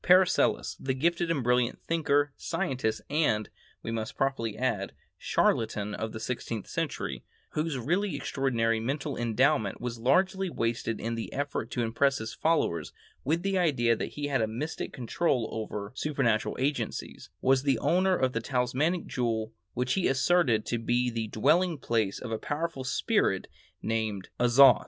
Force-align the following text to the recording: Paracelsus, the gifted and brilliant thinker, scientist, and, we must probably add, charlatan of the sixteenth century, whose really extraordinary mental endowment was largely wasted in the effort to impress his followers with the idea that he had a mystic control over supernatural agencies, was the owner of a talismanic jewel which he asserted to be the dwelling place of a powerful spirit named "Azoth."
Paracelsus, 0.03 0.75
the 0.79 0.95
gifted 0.95 1.29
and 1.29 1.43
brilliant 1.43 1.79
thinker, 1.83 2.33
scientist, 2.35 3.01
and, 3.07 3.49
we 3.83 3.91
must 3.91 4.17
probably 4.17 4.57
add, 4.57 4.93
charlatan 5.15 5.93
of 5.93 6.11
the 6.11 6.19
sixteenth 6.19 6.65
century, 6.65 7.23
whose 7.51 7.77
really 7.77 8.15
extraordinary 8.15 8.79
mental 8.79 9.15
endowment 9.15 9.79
was 9.79 9.99
largely 9.99 10.49
wasted 10.49 10.99
in 10.99 11.13
the 11.13 11.31
effort 11.31 11.69
to 11.69 11.83
impress 11.83 12.17
his 12.17 12.33
followers 12.33 12.91
with 13.23 13.43
the 13.43 13.59
idea 13.59 13.95
that 13.95 14.13
he 14.13 14.25
had 14.25 14.41
a 14.41 14.47
mystic 14.47 14.91
control 14.91 15.47
over 15.51 15.91
supernatural 15.93 16.57
agencies, 16.59 17.29
was 17.39 17.61
the 17.61 17.77
owner 17.77 18.15
of 18.17 18.35
a 18.35 18.41
talismanic 18.41 19.05
jewel 19.05 19.53
which 19.75 19.93
he 19.93 20.07
asserted 20.07 20.65
to 20.65 20.79
be 20.79 21.11
the 21.11 21.27
dwelling 21.27 21.77
place 21.77 22.17
of 22.17 22.31
a 22.31 22.39
powerful 22.39 22.83
spirit 22.83 23.47
named 23.83 24.29
"Azoth." 24.39 24.79